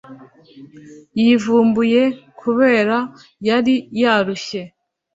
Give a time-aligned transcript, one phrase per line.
[1.21, 2.01] yivumbuye
[2.39, 2.97] kubera
[3.47, 4.61] yari yarushye